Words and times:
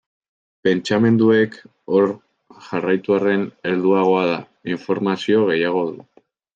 Pentsamenduek 0.67 1.57
hor 1.91 2.09
jarraitu 2.71 3.19
arren, 3.21 3.47
helduagoa 3.71 4.27
da, 4.35 4.43
informazio 4.77 5.49
gehiago 5.55 5.89
du. 5.97 6.23